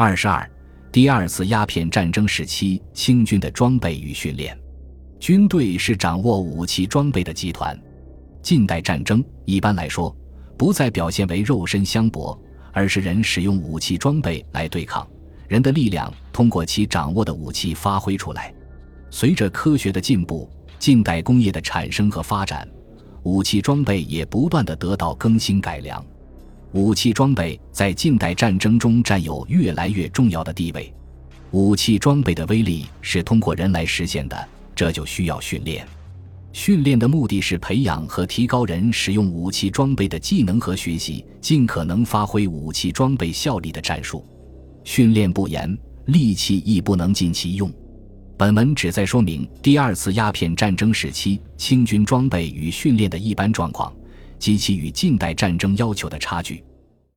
[0.00, 0.48] 二十二，
[0.92, 4.56] 第二次鸦片战争时期清军的装备与训练。
[5.18, 7.76] 军队是掌握武器装备的集团。
[8.40, 10.16] 近代战争一般来说
[10.56, 12.40] 不再表现为肉身相搏，
[12.72, 15.04] 而是人使用武器装备来对抗，
[15.48, 18.54] 人的力量通过其掌握的武器发挥出来。
[19.10, 22.68] 随着科学的进步，近代工业的产生和发展，
[23.24, 26.06] 武器装备也不断的得到更新改良。
[26.72, 30.92] 武器装备在近代战争中占有越来越重要的地位。
[31.52, 35.86] 武器装备的威力是通过人来实现的，这就需要训练。
[36.52, 44.24] 训练的目的是培养和提高人使用武器装备的技能和学习尽可能发挥武器装备效力的战术。
[44.84, 45.76] 训练不严，
[46.06, 47.72] 利器亦不能尽其用。
[48.36, 53.92] 本文旨在说明第二次鸦片战争时期清军装备与训练的一般状况。
[54.38, 56.62] 及其与近代战争要求的差距。